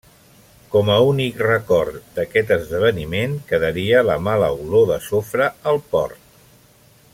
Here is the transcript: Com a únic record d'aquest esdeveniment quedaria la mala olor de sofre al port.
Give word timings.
Com 0.75 0.87
a 0.93 0.95
únic 1.09 1.41
record 1.47 1.99
d'aquest 2.15 2.55
esdeveniment 2.55 3.37
quedaria 3.53 4.01
la 4.09 4.17
mala 4.29 4.49
olor 4.65 4.89
de 4.95 4.99
sofre 5.11 5.51
al 5.73 5.81
port. 5.93 6.45